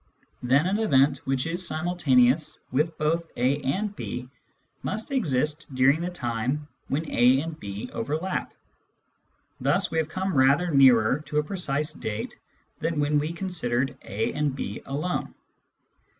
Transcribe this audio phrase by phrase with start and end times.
[0.41, 4.31] Then an event which is simultaneous with both A and B
[4.81, 8.51] must exist during the time when A and B overlap;
[9.59, 12.39] thus we have come rather nearer to a precise date
[12.79, 15.35] than when we considered A and B alone.